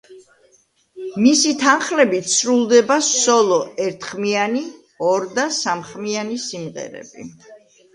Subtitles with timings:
[1.25, 4.67] მისი თანხლებით სრულდება სოლო ერთხმიანი,
[5.15, 7.33] ორ და სამხმიანი სიმღერები.